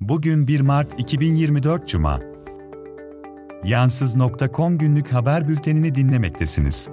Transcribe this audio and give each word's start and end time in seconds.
Bugün 0.00 0.46
1 0.46 0.60
Mart 0.60 1.00
2024 1.00 1.88
Cuma. 1.88 2.20
Yansız.com 3.64 4.78
günlük 4.78 5.12
haber 5.12 5.48
bültenini 5.48 5.94
dinlemektesiniz. 5.94 6.88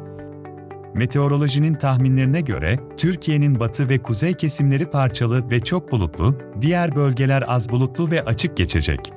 Meteorolojinin 0.94 1.74
tahminlerine 1.74 2.42
göre 2.42 2.80
Türkiye'nin 2.98 3.60
batı 3.60 3.90
ve 3.90 3.98
kuzey 3.98 4.34
kesimleri 4.34 4.86
parçalı 4.86 5.52
ve 5.52 5.60
çok 5.60 5.92
bulutlu, 5.92 6.38
diğer 6.62 6.96
bölgeler 6.96 7.44
az 7.48 7.70
bulutlu 7.70 8.12
ve 8.12 8.24
açık 8.24 8.58
geçecek. 8.58 9.14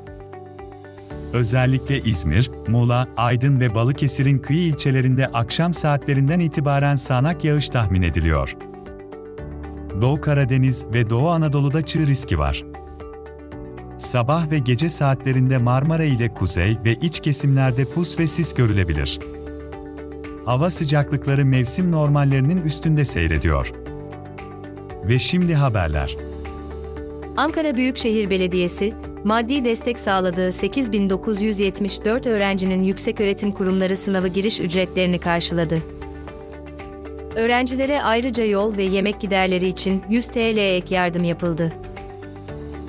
Özellikle 1.33 2.01
İzmir, 2.01 2.51
Muğla, 2.69 3.09
Aydın 3.17 3.61
ve 3.61 3.75
Balıkesir'in 3.75 4.39
kıyı 4.39 4.61
ilçelerinde 4.61 5.27
akşam 5.27 5.75
saatlerinden 5.75 6.41
itibaren 6.41 6.97
sağanak 6.97 7.45
yağış 7.45 7.69
tahmin 7.69 8.03
ediliyor. 8.03 8.57
Doğu 10.01 10.21
Karadeniz 10.21 10.87
ve 10.95 11.11
Doğu 11.11 11.29
Anadolu'da 11.29 11.83
çığ 11.83 12.07
riski 12.07 12.39
var. 12.39 12.65
Sabah 14.01 14.51
ve 14.51 14.59
gece 14.59 14.89
saatlerinde 14.89 15.59
Marmara 15.59 16.05
ile 16.05 16.35
kuzey 16.35 16.79
ve 16.85 16.95
iç 16.95 17.21
kesimlerde 17.21 17.85
pus 17.85 18.19
ve 18.19 18.27
sis 18.27 18.55
görülebilir. 18.55 19.19
Hava 20.45 20.71
sıcaklıkları 20.71 21.45
mevsim 21.45 21.93
normallerinin 21.93 22.63
üstünde 22.63 23.05
seyrediyor. 23.05 23.73
Ve 25.05 25.19
şimdi 25.19 25.55
haberler. 25.55 26.17
Ankara 27.37 27.75
Büyükşehir 27.75 28.31
Belediyesi, 28.31 28.95
maddi 29.25 29.65
destek 29.65 29.99
sağladığı 29.99 30.53
8974 30.53 32.27
öğrencinin 32.27 32.83
yükseköğretim 32.83 33.53
kurumları 33.53 33.97
sınavı 33.97 34.29
giriş 34.29 34.61
ücretlerini 34.61 35.19
karşıladı. 35.19 35.79
Öğrencilere 37.37 38.03
ayrıca 38.03 38.45
yol 38.45 38.77
ve 38.77 38.83
yemek 38.83 39.21
giderleri 39.21 39.69
için 39.69 40.03
100 40.09 40.29
TL 40.29 40.57
ek 40.57 40.95
yardım 40.95 41.25
yapıldı. 41.25 41.73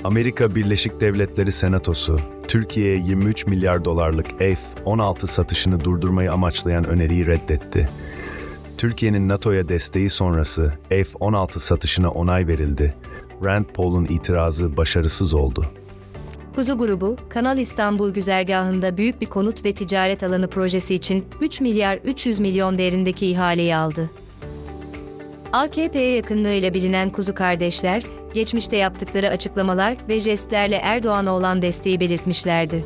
Amerika 0.04 0.56
Birleşik 0.56 1.02
Devletleri 1.02 1.52
Senatosu, 1.52 2.18
Türkiye'ye 2.48 2.98
23 2.98 3.48
milyar 3.48 3.86
dolarlık 3.86 4.40
F-16 4.40 5.28
satışını 5.28 5.84
durdurmayı 5.84 6.32
amaçlayan 6.32 6.86
öneriyi 6.88 7.28
reddetti. 7.28 7.90
Türkiye'nin 8.78 9.30
NATO'ya 9.30 9.70
desteği 9.70 10.10
sonrası 10.10 10.74
F-16 10.90 11.60
satışına 11.60 12.12
onay 12.12 12.48
verildi. 12.48 12.96
Rand 13.44 13.66
Paul'un 13.66 14.06
itirazı 14.06 14.78
başarısız 14.78 15.34
oldu. 15.34 15.66
Kuzu 16.56 16.78
Grubu, 16.78 17.16
Kanal 17.30 17.58
İstanbul 17.58 18.14
güzergahında 18.14 18.98
büyük 18.98 19.22
bir 19.22 19.26
konut 19.26 19.66
ve 19.66 19.74
ticaret 19.74 20.24
alanı 20.24 20.48
projesi 20.48 20.96
için 20.96 21.26
3 21.42 21.62
milyar 21.62 21.98
300 21.98 22.40
milyon 22.40 22.78
değerindeki 22.78 23.28
ihaleyi 23.28 23.76
aldı. 23.76 24.10
AKP'ye 25.54 26.16
yakınlığıyla 26.16 26.74
bilinen 26.74 27.10
Kuzu 27.10 27.36
kardeşler, 27.36 28.04
geçmişte 28.34 28.78
yaptıkları 28.78 29.30
açıklamalar 29.30 29.98
ve 30.10 30.20
jestlerle 30.20 30.76
Erdoğan'a 30.76 31.32
olan 31.32 31.62
desteği 31.62 32.00
belirtmişlerdi. 32.00 32.86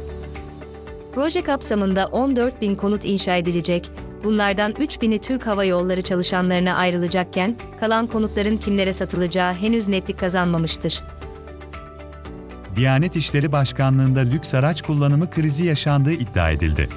Proje 1.15 1.41
kapsamında 1.41 2.07
14 2.07 2.61
bin 2.61 2.75
konut 2.75 3.05
inşa 3.05 3.35
edilecek, 3.35 3.91
bunlardan 4.23 4.73
3 4.79 5.01
bini 5.01 5.19
Türk 5.19 5.47
Hava 5.47 5.63
Yolları 5.63 6.01
çalışanlarına 6.01 6.75
ayrılacakken, 6.75 7.55
kalan 7.79 8.07
konutların 8.07 8.57
kimlere 8.57 8.93
satılacağı 8.93 9.53
henüz 9.53 9.87
netlik 9.87 10.19
kazanmamıştır. 10.19 11.03
Diyanet 12.75 13.15
İşleri 13.15 13.51
Başkanlığı'nda 13.51 14.19
lüks 14.19 14.53
araç 14.53 14.81
kullanımı 14.81 15.29
krizi 15.29 15.65
yaşandığı 15.65 16.11
iddia 16.11 16.51
edildi. 16.51 16.89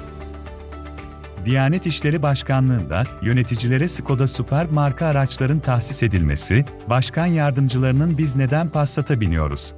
Diyanet 1.49 1.85
İşleri 1.85 2.21
Başkanlığı'nda 2.21 3.03
yöneticilere 3.21 3.87
Skoda 3.87 4.27
Super 4.27 4.65
marka 4.71 5.05
araçların 5.05 5.59
tahsis 5.59 6.03
edilmesi, 6.03 6.65
başkan 6.89 7.25
yardımcılarının 7.25 8.17
biz 8.17 8.35
neden 8.35 8.69
Passat'a 8.69 9.21
biniyoruz? 9.21 9.73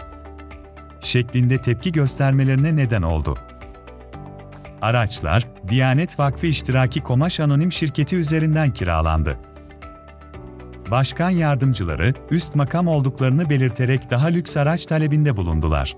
şeklinde 1.01 1.57
tepki 1.57 1.91
göstermelerine 1.91 2.75
neden 2.75 3.01
oldu. 3.01 3.37
Araçlar, 4.81 5.47
Diyanet 5.67 6.19
Vakfı 6.19 6.47
İştiraki 6.47 7.01
Komaş 7.01 7.39
Anonim 7.39 7.71
Şirketi 7.71 8.15
üzerinden 8.15 8.71
kiralandı. 8.71 9.37
Başkan 10.91 11.29
yardımcıları, 11.29 12.13
üst 12.31 12.55
makam 12.55 12.87
olduklarını 12.87 13.49
belirterek 13.49 14.09
daha 14.09 14.27
lüks 14.27 14.57
araç 14.57 14.85
talebinde 14.85 15.37
bulundular. 15.37 15.97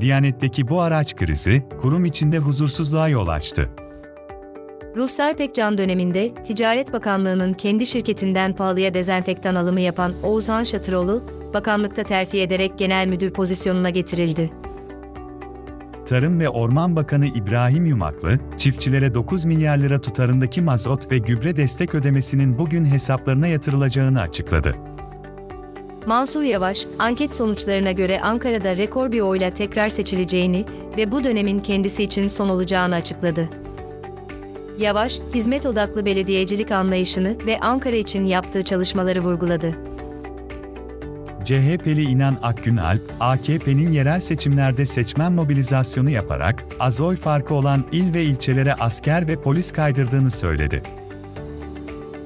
Diyanet'teki 0.00 0.68
bu 0.68 0.80
araç 0.80 1.16
krizi, 1.16 1.66
kurum 1.80 2.04
içinde 2.04 2.38
huzursuzluğa 2.38 3.08
yol 3.08 3.28
açtı. 3.28 3.70
Ruhsar 4.96 5.36
Pekcan 5.36 5.78
döneminde 5.78 6.34
Ticaret 6.34 6.92
Bakanlığı'nın 6.92 7.52
kendi 7.52 7.86
şirketinden 7.86 8.52
pahalıya 8.52 8.94
dezenfektan 8.94 9.54
alımı 9.54 9.80
yapan 9.80 10.12
Oğuzhan 10.22 10.64
Şatıroğlu, 10.64 11.22
bakanlıkta 11.54 12.02
terfi 12.02 12.40
ederek 12.40 12.78
genel 12.78 13.08
müdür 13.08 13.30
pozisyonuna 13.30 13.90
getirildi. 13.90 14.50
Tarım 16.06 16.40
ve 16.40 16.48
Orman 16.48 16.96
Bakanı 16.96 17.26
İbrahim 17.26 17.86
Yumaklı, 17.86 18.38
çiftçilere 18.56 19.14
9 19.14 19.44
milyar 19.44 19.76
lira 19.76 20.00
tutarındaki 20.00 20.60
mazot 20.60 21.12
ve 21.12 21.18
gübre 21.18 21.56
destek 21.56 21.94
ödemesinin 21.94 22.58
bugün 22.58 22.84
hesaplarına 22.84 23.46
yatırılacağını 23.46 24.20
açıkladı. 24.20 24.74
Mansur 26.06 26.42
Yavaş, 26.42 26.86
anket 26.98 27.32
sonuçlarına 27.32 27.92
göre 27.92 28.20
Ankara'da 28.20 28.76
rekor 28.76 29.12
bir 29.12 29.20
oyla 29.20 29.50
tekrar 29.50 29.88
seçileceğini 29.88 30.64
ve 30.96 31.12
bu 31.12 31.24
dönemin 31.24 31.60
kendisi 31.60 32.04
için 32.04 32.28
son 32.28 32.48
olacağını 32.48 32.94
açıkladı. 32.94 33.48
Yavaş, 34.78 35.20
hizmet 35.34 35.66
odaklı 35.66 36.06
belediyecilik 36.06 36.70
anlayışını 36.70 37.36
ve 37.46 37.60
Ankara 37.60 37.96
için 37.96 38.24
yaptığı 38.24 38.62
çalışmaları 38.62 39.20
vurguladı. 39.20 39.74
CHP'li 41.44 42.02
İnan 42.02 42.38
Akgünalp, 42.42 43.02
AKP'nin 43.20 43.92
yerel 43.92 44.20
seçimlerde 44.20 44.86
seçmen 44.86 45.32
mobilizasyonu 45.32 46.10
yaparak 46.10 46.64
az 46.80 47.00
oy 47.00 47.16
farkı 47.16 47.54
olan 47.54 47.84
il 47.92 48.14
ve 48.14 48.24
ilçelere 48.24 48.74
asker 48.74 49.28
ve 49.28 49.40
polis 49.40 49.72
kaydırdığını 49.72 50.30
söyledi. 50.30 50.82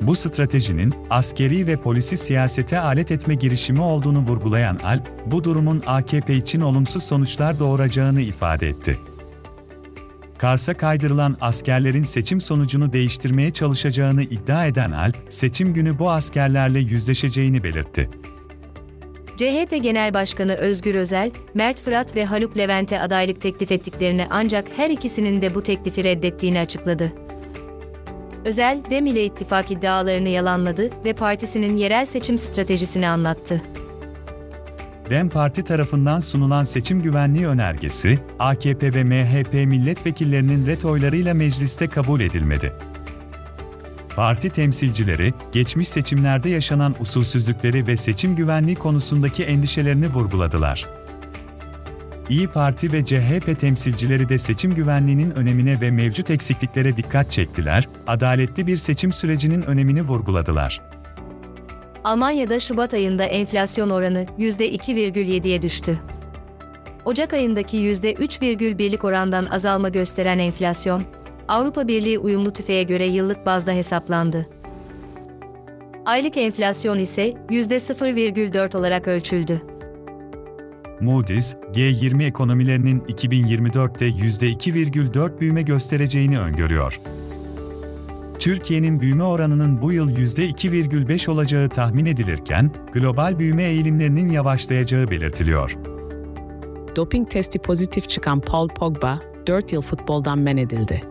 Bu 0.00 0.16
stratejinin 0.16 0.94
askeri 1.10 1.66
ve 1.66 1.76
polisi 1.76 2.16
siyasete 2.16 2.78
alet 2.78 3.10
etme 3.10 3.34
girişimi 3.34 3.80
olduğunu 3.80 4.18
vurgulayan 4.18 4.78
Alp, 4.84 5.08
bu 5.26 5.44
durumun 5.44 5.82
AKP 5.86 6.34
için 6.34 6.60
olumsuz 6.60 7.02
sonuçlar 7.02 7.58
doğuracağını 7.58 8.20
ifade 8.20 8.68
etti. 8.68 8.98
Kars'a 10.42 10.74
kaydırılan 10.74 11.36
askerlerin 11.40 12.04
seçim 12.04 12.40
sonucunu 12.40 12.92
değiştirmeye 12.92 13.52
çalışacağını 13.52 14.22
iddia 14.22 14.66
eden 14.66 14.90
Alp, 14.90 15.16
seçim 15.28 15.74
günü 15.74 15.98
bu 15.98 16.10
askerlerle 16.10 16.78
yüzleşeceğini 16.78 17.64
belirtti. 17.64 18.08
CHP 19.36 19.82
Genel 19.82 20.14
Başkanı 20.14 20.54
Özgür 20.54 20.94
Özel, 20.94 21.30
Mert 21.54 21.82
Fırat 21.82 22.16
ve 22.16 22.24
Haluk 22.24 22.58
Levent'e 22.58 23.00
adaylık 23.00 23.40
teklif 23.40 23.72
ettiklerini 23.72 24.26
ancak 24.30 24.64
her 24.76 24.90
ikisinin 24.90 25.42
de 25.42 25.54
bu 25.54 25.62
teklifi 25.62 26.04
reddettiğini 26.04 26.60
açıkladı. 26.60 27.12
Özel, 28.44 28.78
DEM 28.90 29.06
ile 29.06 29.24
ittifak 29.24 29.70
iddialarını 29.70 30.28
yalanladı 30.28 30.90
ve 31.04 31.12
partisinin 31.12 31.76
yerel 31.76 32.06
seçim 32.06 32.38
stratejisini 32.38 33.08
anlattı. 33.08 33.62
DEM 35.10 35.28
Parti 35.28 35.64
tarafından 35.64 36.20
sunulan 36.20 36.64
seçim 36.64 37.02
güvenliği 37.02 37.46
önergesi, 37.46 38.18
AKP 38.38 38.94
ve 38.94 39.04
MHP 39.04 39.52
milletvekillerinin 39.52 40.66
ret 40.66 40.84
oylarıyla 40.84 41.34
mecliste 41.34 41.86
kabul 41.86 42.20
edilmedi. 42.20 42.72
Parti 44.16 44.50
temsilcileri, 44.50 45.34
geçmiş 45.52 45.88
seçimlerde 45.88 46.48
yaşanan 46.48 46.94
usulsüzlükleri 47.00 47.86
ve 47.86 47.96
seçim 47.96 48.36
güvenliği 48.36 48.76
konusundaki 48.76 49.44
endişelerini 49.44 50.08
vurguladılar. 50.08 50.86
İyi 52.28 52.48
Parti 52.48 52.92
ve 52.92 53.04
CHP 53.04 53.60
temsilcileri 53.60 54.28
de 54.28 54.38
seçim 54.38 54.74
güvenliğinin 54.74 55.30
önemine 55.30 55.80
ve 55.80 55.90
mevcut 55.90 56.30
eksikliklere 56.30 56.96
dikkat 56.96 57.30
çektiler, 57.30 57.88
adaletli 58.06 58.66
bir 58.66 58.76
seçim 58.76 59.12
sürecinin 59.12 59.62
önemini 59.62 60.02
vurguladılar. 60.02 60.80
Almanya'da 62.04 62.60
Şubat 62.60 62.94
ayında 62.94 63.24
enflasyon 63.24 63.90
oranı 63.90 64.26
%2,7'ye 64.38 65.62
düştü. 65.62 65.98
Ocak 67.04 67.32
ayındaki 67.32 67.76
%3,1'lik 67.76 69.04
orandan 69.04 69.46
azalma 69.46 69.88
gösteren 69.88 70.38
enflasyon, 70.38 71.02
Avrupa 71.48 71.88
Birliği 71.88 72.18
uyumlu 72.18 72.52
tüfeğe 72.52 72.82
göre 72.82 73.06
yıllık 73.06 73.46
bazda 73.46 73.72
hesaplandı. 73.72 74.46
Aylık 76.04 76.36
enflasyon 76.36 76.98
ise 76.98 77.34
%0,4 77.50 78.76
olarak 78.76 79.08
ölçüldü. 79.08 79.62
Moody's, 81.00 81.54
G20 81.54 82.24
ekonomilerinin 82.24 83.00
2024'te 83.00 84.08
%2,4 84.08 85.40
büyüme 85.40 85.62
göstereceğini 85.62 86.40
öngörüyor. 86.40 87.00
Türkiye'nin 88.42 89.00
büyüme 89.00 89.24
oranının 89.24 89.82
bu 89.82 89.92
yıl 89.92 90.10
%2,5 90.10 91.30
olacağı 91.30 91.68
tahmin 91.68 92.06
edilirken, 92.06 92.70
global 92.92 93.38
büyüme 93.38 93.62
eğilimlerinin 93.62 94.30
yavaşlayacağı 94.30 95.10
belirtiliyor. 95.10 95.76
Doping 96.96 97.30
testi 97.30 97.58
pozitif 97.58 98.08
çıkan 98.08 98.40
Paul 98.40 98.68
Pogba, 98.68 99.18
4 99.46 99.72
yıl 99.72 99.82
futboldan 99.82 100.38
men 100.38 100.56
edildi. 100.56 101.02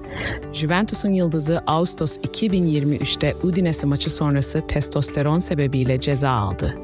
Juventus'un 0.53 1.09
yıldızı 1.09 1.59
Ağustos 1.67 2.17
2023'te 2.17 3.35
Udinese 3.43 3.87
maçı 3.87 4.13
sonrası 4.13 4.61
testosteron 4.67 5.37
sebebiyle 5.37 5.99
ceza 5.99 6.29
aldı. 6.29 6.77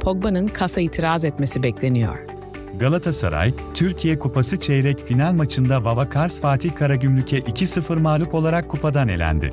Pogba'nın 0.00 0.46
kasa 0.46 0.80
itiraz 0.80 1.24
etmesi 1.24 1.62
bekleniyor. 1.62 2.39
Galatasaray, 2.78 3.52
Türkiye 3.74 4.18
Kupası 4.18 4.60
çeyrek 4.60 5.04
final 5.06 5.32
maçında 5.32 5.84
Vava 5.84 6.08
Kars 6.08 6.40
Fatih 6.40 6.74
Karagümrük'e 6.74 7.38
2-0 7.38 8.00
mağlup 8.00 8.34
olarak 8.34 8.68
kupadan 8.68 9.08
elendi. 9.08 9.50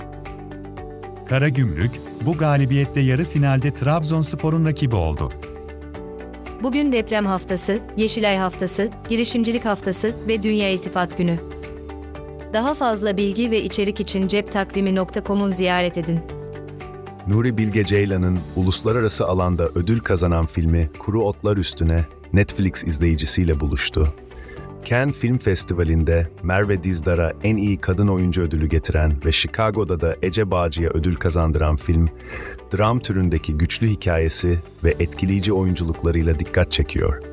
Karagümrük, 1.29 1.91
bu 2.21 2.33
galibiyette 2.37 2.99
yarı 2.99 3.23
finalde 3.23 3.73
Trabzonspor'un 3.73 4.65
rakibi 4.65 4.95
oldu. 4.95 5.31
Bugün 6.63 6.91
deprem 6.91 7.25
haftası, 7.25 7.79
Yeşilay 7.97 8.37
haftası, 8.37 8.89
girişimcilik 9.09 9.65
haftası 9.65 10.15
ve 10.27 10.43
Dünya 10.43 10.69
İltifat 10.69 11.17
Günü. 11.17 11.37
Daha 12.53 12.73
fazla 12.73 13.17
bilgi 13.17 13.51
ve 13.51 13.63
içerik 13.63 13.99
için 13.99 14.27
ceptakvimi.com'u 14.27 15.51
ziyaret 15.51 15.97
edin. 15.97 16.19
Nuri 17.27 17.57
Bilge 17.57 17.83
Ceylan'ın 17.83 18.39
uluslararası 18.55 19.27
alanda 19.27 19.69
ödül 19.75 19.99
kazanan 19.99 20.45
filmi 20.45 20.89
Kuru 20.99 21.23
Otlar 21.23 21.57
Üstüne 21.57 22.05
Netflix 22.33 22.83
izleyicisiyle 22.83 23.59
buluştu. 23.59 24.13
Cannes 24.85 25.15
Film 25.15 25.37
Festivali'nde 25.37 26.27
Merve 26.43 26.83
Dizdar'a 26.83 27.33
en 27.43 27.57
iyi 27.57 27.77
kadın 27.77 28.07
oyuncu 28.07 28.41
ödülü 28.41 28.67
getiren 28.67 29.13
ve 29.25 29.31
Chicago'da 29.31 30.01
da 30.01 30.15
Ece 30.21 30.51
Bağcı'ya 30.51 30.89
ödül 30.89 31.15
kazandıran 31.15 31.75
film, 31.75 32.09
dram 32.73 32.99
türündeki 32.99 33.53
güçlü 33.53 33.87
hikayesi 33.87 34.59
ve 34.83 34.95
etkileyici 34.99 35.53
oyunculuklarıyla 35.53 36.39
dikkat 36.39 36.71
çekiyor. 36.71 37.23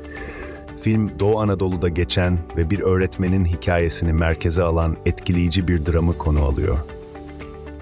Film, 0.82 1.10
Doğu 1.18 1.40
Anadolu'da 1.40 1.88
geçen 1.88 2.38
ve 2.56 2.70
bir 2.70 2.80
öğretmenin 2.80 3.44
hikayesini 3.44 4.12
merkeze 4.12 4.62
alan 4.62 4.96
etkileyici 5.06 5.68
bir 5.68 5.86
dramı 5.86 6.18
konu 6.18 6.44
alıyor. 6.44 6.78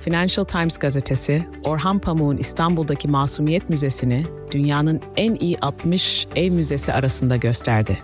Financial 0.03 0.45
Times 0.45 0.79
gazetesi, 0.79 1.45
Orhan 1.65 1.99
Pamuk'un 1.99 2.37
İstanbul'daki 2.37 3.09
Masumiyet 3.09 3.71
Müzesi'ni 3.71 4.25
dünyanın 4.53 5.01
en 5.17 5.35
iyi 5.35 5.59
60 5.59 6.27
ev 6.37 6.53
müzesi 6.53 6.93
arasında 6.93 7.37
gösterdi. 7.37 7.99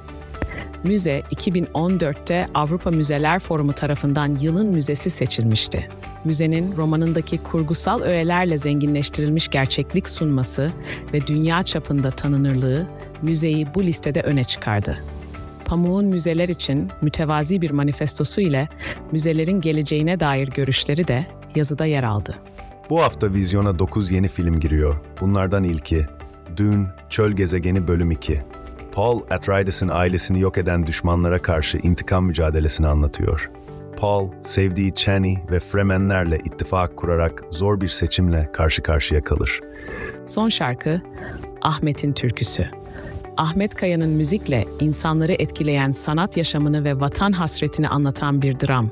Müze 0.85 1.21
2014'te 1.21 2.49
Avrupa 2.55 2.91
Müzeler 2.91 3.39
Forumu 3.39 3.73
tarafından 3.73 4.39
yılın 4.41 4.67
müzesi 4.67 5.11
seçilmişti. 5.11 5.89
Müzenin 6.25 6.77
romanındaki 6.77 7.39
kurgusal 7.39 8.01
öğelerle 8.01 8.59
zenginleştirilmiş 8.59 9.49
gerçeklik 9.49 10.09
sunması 10.09 10.71
ve 11.13 11.27
dünya 11.27 11.63
çapında 11.63 12.11
tanınırlığı 12.11 12.87
müzeyi 13.23 13.67
bu 13.75 13.83
listede 13.83 14.21
öne 14.21 14.45
çıkardı. 14.45 14.99
Pamuk'un 15.65 16.05
müzeler 16.05 16.49
için 16.49 16.89
mütevazi 17.01 17.63
bir 17.63 17.71
manifestosu 17.71 18.41
ile 18.41 18.69
müzelerin 19.13 19.61
geleceğine 19.61 20.21
dair 20.21 20.49
görüşleri 20.49 21.09
de 21.09 21.27
yazıda 21.55 21.87
yer 21.87 22.03
aldı. 22.03 22.35
Bu 22.91 23.03
hafta 23.03 23.33
vizyona 23.33 23.79
9 23.79 24.11
yeni 24.11 24.29
film 24.29 24.61
giriyor. 24.61 24.95
Bunlardan 25.21 25.65
ilki 25.65 26.07
Dün, 26.57 26.87
Çöl 27.11 27.33
Gezegeni 27.33 27.89
Bölüm 27.89 28.11
2. 28.11 28.43
Paul 28.93 29.21
Atreides'in 29.31 29.89
ailesini 29.89 30.41
yok 30.41 30.59
eden 30.59 30.87
düşmanlara 30.87 31.43
karşı 31.43 31.79
intikam 31.79 32.25
mücadelesini 32.25 32.87
anlatıyor. 32.87 33.51
Paul, 33.97 34.29
sevdiği 34.43 34.95
Chani 34.95 35.39
ve 35.51 35.61
Fremenlerle 35.61 36.39
ittifak 36.45 36.97
kurarak 36.97 37.43
zor 37.51 37.81
bir 37.81 37.89
seçimle 37.89 38.53
karşı 38.53 38.83
karşıya 38.83 39.25
kalır. 39.25 39.61
Son 40.27 40.49
şarkı 40.49 41.03
Ahmet'in 41.63 42.13
türküsü. 42.13 42.71
Ahmet 43.39 43.75
Kaya'nın 43.75 44.11
müzikle 44.11 44.65
insanları 44.81 45.33
etkileyen 45.33 45.91
sanat 45.91 46.37
yaşamını 46.37 46.85
ve 46.85 47.01
vatan 47.01 47.33
hasretini 47.33 47.89
anlatan 47.89 48.43
bir 48.43 48.61
dram. 48.61 48.91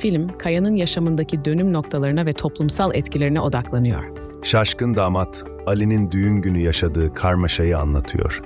Film, 0.00 0.28
Kaya'nın 0.38 0.74
yaşamındaki 0.74 1.44
dönüm 1.44 1.72
noktalarına 1.72 2.26
ve 2.26 2.32
toplumsal 2.32 2.94
etkilerine 2.94 3.40
odaklanıyor. 3.40 4.04
Şaşkın 4.44 4.94
damat, 4.94 5.44
Ali'nin 5.66 6.10
düğün 6.10 6.36
günü 6.40 6.60
yaşadığı 6.60 7.14
karmaşayı 7.14 7.78
anlatıyor. 7.78 8.42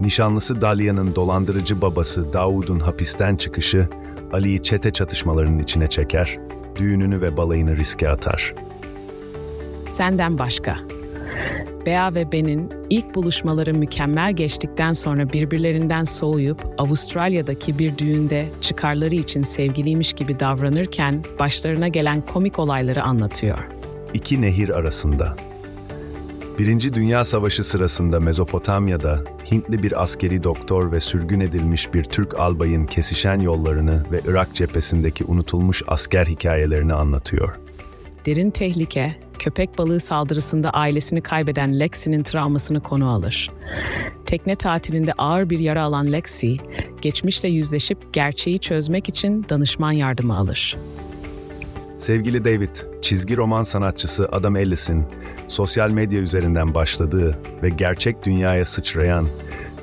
Nişanlısı 0.00 0.60
Dalia'nın 0.60 1.14
dolandırıcı 1.14 1.80
babası 1.80 2.32
Davud'un 2.32 2.80
hapisten 2.80 3.36
çıkışı, 3.36 3.88
Ali'yi 4.32 4.62
çete 4.62 4.90
çatışmalarının 4.90 5.58
içine 5.58 5.86
çeker, 5.86 6.38
düğününü 6.76 7.20
ve 7.20 7.36
balayını 7.36 7.76
riske 7.76 8.08
atar. 8.08 8.54
Senden 9.86 10.38
başka. 10.38 10.97
Bea 11.88 12.14
ve 12.14 12.32
Ben'in 12.32 12.70
ilk 12.90 13.14
buluşmaları 13.14 13.74
mükemmel 13.74 14.32
geçtikten 14.32 14.92
sonra 14.92 15.32
birbirlerinden 15.32 16.04
soğuyup 16.04 16.74
Avustralya'daki 16.78 17.78
bir 17.78 17.98
düğünde 17.98 18.46
çıkarları 18.60 19.14
için 19.14 19.42
sevgiliymiş 19.42 20.12
gibi 20.12 20.40
davranırken 20.40 21.24
başlarına 21.38 21.88
gelen 21.88 22.26
komik 22.26 22.58
olayları 22.58 23.02
anlatıyor. 23.02 23.58
İki 24.14 24.42
nehir 24.42 24.68
arasında. 24.68 25.36
Birinci 26.58 26.92
Dünya 26.92 27.24
Savaşı 27.24 27.64
sırasında 27.64 28.20
Mezopotamya'da 28.20 29.24
Hintli 29.50 29.82
bir 29.82 30.02
askeri 30.02 30.42
doktor 30.42 30.92
ve 30.92 31.00
sürgün 31.00 31.40
edilmiş 31.40 31.94
bir 31.94 32.04
Türk 32.04 32.40
albayın 32.40 32.86
kesişen 32.86 33.40
yollarını 33.40 34.04
ve 34.12 34.20
Irak 34.26 34.54
cephesindeki 34.54 35.24
unutulmuş 35.24 35.82
asker 35.86 36.26
hikayelerini 36.26 36.94
anlatıyor. 36.94 37.58
Derin 38.26 38.50
tehlike, 38.50 39.16
köpek 39.38 39.78
balığı 39.78 40.00
saldırısında 40.00 40.70
ailesini 40.70 41.20
kaybeden 41.20 41.80
Lexi'nin 41.80 42.22
travmasını 42.22 42.80
konu 42.80 43.10
alır. 43.10 43.50
Tekne 44.26 44.54
tatilinde 44.54 45.12
ağır 45.12 45.50
bir 45.50 45.58
yara 45.58 45.82
alan 45.82 46.12
Lexi, 46.12 46.56
geçmişle 47.00 47.48
yüzleşip 47.48 48.12
gerçeği 48.12 48.58
çözmek 48.58 49.08
için 49.08 49.46
danışman 49.48 49.92
yardımı 49.92 50.36
alır. 50.36 50.76
Sevgili 51.98 52.44
David, 52.44 52.76
çizgi 53.02 53.36
roman 53.36 53.62
sanatçısı 53.62 54.28
Adam 54.32 54.56
Ellis'in 54.56 55.04
sosyal 55.48 55.90
medya 55.90 56.20
üzerinden 56.20 56.74
başladığı 56.74 57.38
ve 57.62 57.68
gerçek 57.68 58.26
dünyaya 58.26 58.64
sıçrayan 58.64 59.26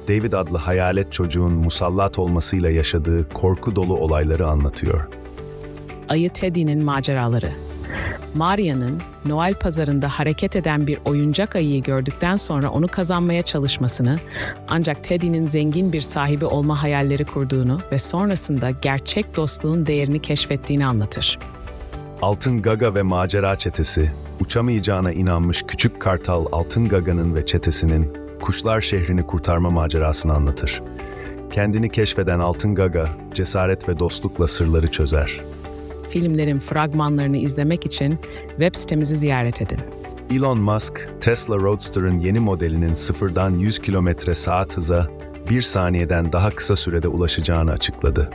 David 0.07 0.33
adlı 0.33 0.57
hayalet 0.57 1.13
çocuğun 1.13 1.53
musallat 1.53 2.19
olmasıyla 2.19 2.69
yaşadığı 2.69 3.29
korku 3.29 3.75
dolu 3.75 3.97
olayları 3.97 4.47
anlatıyor. 4.47 5.07
Ayı 6.09 6.29
Teddy'nin 6.29 6.83
maceraları. 6.83 7.51
Maria'nın 8.35 9.01
Noel 9.25 9.53
pazarında 9.53 10.09
hareket 10.09 10.55
eden 10.55 10.87
bir 10.87 10.99
oyuncak 11.05 11.55
ayıyı 11.55 11.83
gördükten 11.83 12.37
sonra 12.37 12.69
onu 12.69 12.87
kazanmaya 12.87 13.41
çalışmasını, 13.41 14.15
ancak 14.69 15.03
Teddy'nin 15.03 15.45
zengin 15.45 15.93
bir 15.93 16.01
sahibi 16.01 16.45
olma 16.45 16.83
hayalleri 16.83 17.25
kurduğunu 17.25 17.79
ve 17.91 17.99
sonrasında 17.99 18.69
gerçek 18.69 19.37
dostluğun 19.37 19.85
değerini 19.85 20.21
keşfettiğini 20.21 20.85
anlatır. 20.85 21.39
Altın 22.21 22.61
Gaga 22.61 22.95
ve 22.95 23.01
Macera 23.01 23.55
Çetesi, 23.55 24.11
uçamayacağına 24.39 25.11
inanmış 25.11 25.63
küçük 25.67 26.01
kartal 26.01 26.45
Altın 26.51 26.89
Gaga'nın 26.89 27.35
ve 27.35 27.45
çetesinin 27.45 28.13
kuşlar 28.41 28.81
şehrini 28.81 29.27
kurtarma 29.27 29.69
macerasını 29.69 30.33
anlatır. 30.33 30.83
Kendini 31.51 31.89
keşfeden 31.89 32.39
Altın 32.39 32.75
Gaga, 32.75 33.07
cesaret 33.33 33.89
ve 33.89 33.99
dostlukla 33.99 34.47
sırları 34.47 34.91
çözer. 34.91 35.41
Filmlerin 36.09 36.59
fragmanlarını 36.59 37.37
izlemek 37.37 37.85
için 37.85 38.19
web 38.49 38.75
sitemizi 38.75 39.15
ziyaret 39.15 39.61
edin. 39.61 39.79
Elon 40.31 40.59
Musk, 40.59 41.09
Tesla 41.21 41.55
Roadster'ın 41.55 42.19
yeni 42.19 42.39
modelinin 42.39 42.93
sıfırdan 42.93 43.51
100 43.51 43.79
km 43.79 44.09
saat 44.33 44.77
hıza 44.77 45.07
bir 45.49 45.61
saniyeden 45.61 46.31
daha 46.31 46.49
kısa 46.49 46.75
sürede 46.75 47.07
ulaşacağını 47.07 47.71
açıkladı. 47.71 48.29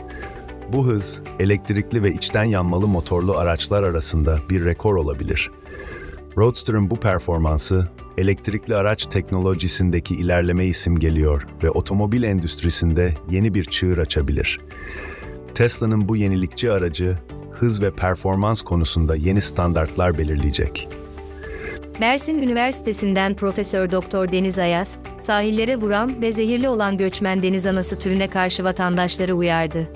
Bu 0.73 0.87
hız, 0.87 1.21
elektrikli 1.39 2.03
ve 2.03 2.13
içten 2.13 2.45
yanmalı 2.45 2.89
motorlu 2.89 3.37
araçlar 3.37 3.83
arasında 3.83 4.39
bir 4.51 4.65
rekor 4.65 4.95
olabilir. 4.95 5.51
Roadster'ın 6.37 6.91
bu 6.91 6.97
performansı, 6.97 7.89
elektrikli 8.19 8.75
araç 8.75 9.07
teknolojisindeki 9.07 10.15
ilerlemeyi 10.15 10.75
simgeliyor 10.75 11.47
ve 11.63 11.71
otomobil 11.71 12.23
endüstrisinde 12.23 13.15
yeni 13.31 13.55
bir 13.55 13.65
çığır 13.65 13.99
açabilir. 13.99 14.61
Tesla'nın 15.55 16.09
bu 16.09 16.17
yenilikçi 16.17 16.73
aracı, 16.73 17.19
hız 17.61 17.83
ve 17.83 17.91
performans 17.91 18.63
konusunda 18.63 19.17
yeni 19.17 19.41
standartlar 19.41 20.19
belirleyecek. 20.19 20.89
Mersin 22.01 22.43
Üniversitesi'nden 22.43 23.35
Profesör 23.35 23.93
Doktor 23.93 24.33
Deniz 24.33 24.59
Ayaz, 24.59 24.97
sahillere 25.19 25.77
vuran 25.77 26.23
ve 26.23 26.33
zehirli 26.33 26.69
olan 26.69 26.97
göçmen 26.97 27.43
deniz 27.43 27.67
anası 27.67 27.99
türüne 27.99 28.29
karşı 28.29 28.65
vatandaşları 28.65 29.35
uyardı. 29.35 29.89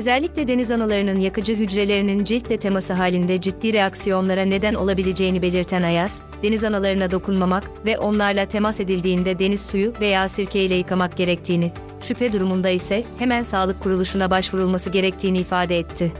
Özellikle 0.00 0.48
deniz 0.48 0.70
analarının 0.70 1.20
yakıcı 1.20 1.56
hücrelerinin 1.56 2.24
ciltle 2.24 2.56
teması 2.56 2.92
halinde 2.92 3.40
ciddi 3.40 3.72
reaksiyonlara 3.72 4.42
neden 4.42 4.74
olabileceğini 4.74 5.42
belirten 5.42 5.82
Ayaz, 5.82 6.20
deniz 6.42 6.64
analarına 6.64 7.10
dokunmamak 7.10 7.64
ve 7.84 7.98
onlarla 7.98 8.46
temas 8.46 8.80
edildiğinde 8.80 9.38
deniz 9.38 9.66
suyu 9.66 9.92
veya 10.00 10.28
sirke 10.28 10.64
ile 10.64 10.74
yıkamak 10.74 11.16
gerektiğini, 11.16 11.72
şüphe 12.02 12.32
durumunda 12.32 12.68
ise 12.68 13.04
hemen 13.18 13.42
sağlık 13.42 13.80
kuruluşuna 13.80 14.30
başvurulması 14.30 14.90
gerektiğini 14.90 15.38
ifade 15.38 15.78
etti. 15.78 16.12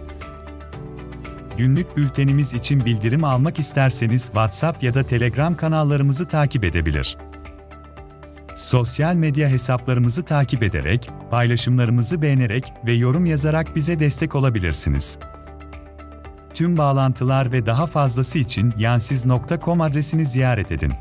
Günlük 1.59 1.97
bültenimiz 1.97 2.55
için 2.55 2.85
bildirim 2.85 3.25
almak 3.25 3.59
isterseniz 3.59 4.25
WhatsApp 4.25 4.83
ya 4.83 4.95
da 4.95 5.03
Telegram 5.03 5.57
kanallarımızı 5.57 6.29
takip 6.29 6.65
edebilir. 6.65 7.17
Sosyal 8.61 9.15
medya 9.15 9.49
hesaplarımızı 9.49 10.25
takip 10.25 10.63
ederek, 10.63 11.11
paylaşımlarımızı 11.31 12.23
beğenerek 12.23 12.73
ve 12.87 12.93
yorum 12.93 13.27
yazarak 13.27 13.77
bize 13.77 14.01
destek 14.01 14.35
olabilirsiniz. 14.35 15.19
Tüm 16.55 16.79
bağlantılar 16.79 17.53
ve 17.53 17.67
daha 17.67 17.87
fazlası 17.87 18.39
için 18.39 18.75
yansiz.com 18.79 19.81
adresini 19.81 20.27
ziyaret 20.27 20.73
edin. 20.73 20.93